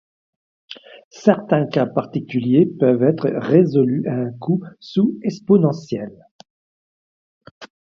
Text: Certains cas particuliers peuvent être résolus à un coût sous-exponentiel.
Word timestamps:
Certains 1.11 1.67
cas 1.67 1.85
particuliers 1.85 2.65
peuvent 2.65 3.03
être 3.03 3.29
résolus 3.37 4.07
à 4.07 4.13
un 4.15 4.31
coût 4.39 4.63
sous-exponentiel. 4.79 6.09